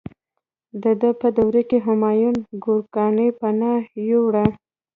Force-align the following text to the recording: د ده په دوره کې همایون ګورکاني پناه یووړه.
د 0.83 0.83
ده 1.01 1.09
په 1.21 1.27
دوره 1.37 1.61
کې 1.69 1.77
همایون 1.87 2.37
ګورکاني 2.63 3.27
پناه 3.39 3.79
یووړه. 4.09 4.45